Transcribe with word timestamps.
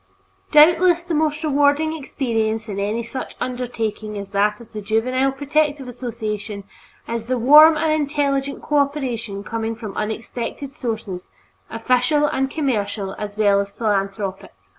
Doubtless 0.51 1.03
the 1.03 1.13
most 1.13 1.43
rewarding 1.43 1.93
experience 1.93 2.67
in 2.67 2.79
any 2.79 3.03
such 3.03 3.35
undertaking 3.39 4.17
as 4.17 4.31
that 4.31 4.59
of 4.59 4.73
the 4.73 4.81
Juvenile 4.81 5.31
Protective 5.31 5.87
Association 5.87 6.63
is 7.07 7.27
the 7.27 7.37
warm 7.37 7.77
and 7.77 7.93
intelligent 7.93 8.63
cooperation 8.63 9.43
coming 9.43 9.75
from 9.75 9.95
unexpected 9.95 10.73
sources 10.73 11.27
official 11.69 12.25
and 12.25 12.49
commercial 12.49 13.13
as 13.19 13.37
well 13.37 13.59
as 13.59 13.71
philanthropic. 13.71 14.49